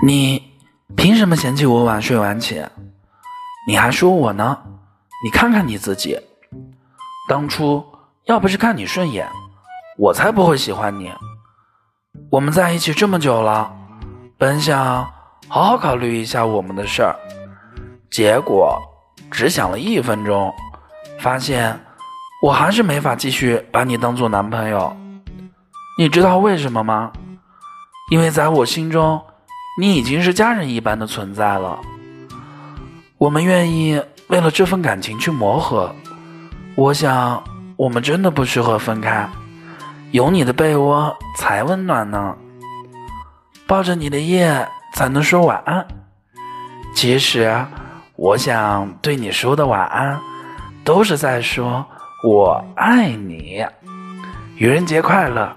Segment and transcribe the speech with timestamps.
[0.00, 0.40] 你
[0.96, 2.64] 凭什么嫌弃我晚睡晚起？
[3.66, 4.56] 你还说我呢？
[5.24, 6.16] 你看看你自己，
[7.28, 7.84] 当初
[8.26, 9.28] 要不是看你顺眼，
[9.96, 11.12] 我才不会喜欢你。
[12.30, 13.74] 我们在一起这么久了，
[14.38, 15.04] 本想
[15.48, 17.16] 好好考虑一下我们的事儿，
[18.08, 18.80] 结果
[19.32, 20.54] 只想了一分钟，
[21.18, 21.78] 发现
[22.40, 24.96] 我还是没法继续把你当做男朋友。
[25.98, 27.10] 你知道为什么吗？
[28.12, 29.20] 因为在我心中，
[29.80, 31.78] 你已经是家人一般的存在了。
[33.16, 35.94] 我们愿意为了这份感情去磨合。
[36.74, 37.40] 我想，
[37.76, 39.28] 我们真的不适合分开。
[40.10, 42.34] 有你的被窝才温暖呢，
[43.68, 45.86] 抱着你的夜才能说晚安。
[46.96, 47.64] 其实，
[48.16, 50.18] 我想对你说的晚安，
[50.82, 51.86] 都是在说
[52.24, 53.64] 我爱你。
[54.56, 55.56] 愚人节快乐！